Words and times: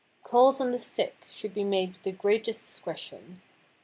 Calls 0.23 0.59
on 0.59 0.71
the 0.71 0.79
sick 0.79 1.27
should 1.29 1.53
be 1.53 1.63
made 1.63 1.93
with 1.93 2.01
the 2.01 2.11
greatest 2.11 2.61
discretion. 2.61 3.43